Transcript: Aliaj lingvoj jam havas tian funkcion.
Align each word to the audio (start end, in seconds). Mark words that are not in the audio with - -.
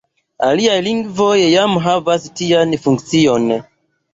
Aliaj 0.45 0.77
lingvoj 0.87 1.35
jam 1.41 1.77
havas 1.83 2.27
tian 2.41 2.75
funkcion. 2.87 3.47